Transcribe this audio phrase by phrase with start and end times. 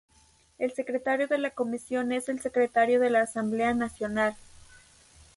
[0.57, 4.35] El secretario de la Comisión es el secretario de la Asamblea Nacional.